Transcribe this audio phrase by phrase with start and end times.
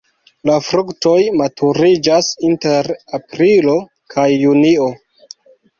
[0.49, 3.79] La fruktoj maturiĝas inter aprilo
[4.17, 4.93] kaj junio.